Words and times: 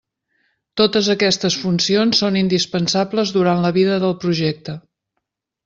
Totes 0.79 1.09
aquestes 1.13 1.57
funcions 1.65 2.23
són 2.25 2.41
indispensables 2.43 3.35
durant 3.39 3.63
la 3.67 3.73
vida 3.79 4.01
del 4.07 4.19
projecte. 4.27 4.79